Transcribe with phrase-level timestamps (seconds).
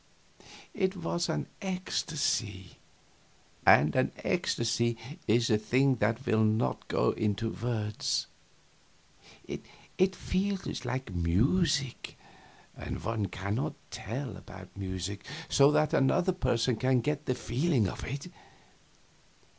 [0.73, 2.77] It was an ecstasy;
[3.67, 8.25] and an ecstasy is a thing that will not go into words;
[9.47, 12.17] it feels like music,
[12.75, 18.03] and one cannot tell about music so that another person can get the feeling of
[18.03, 18.27] it.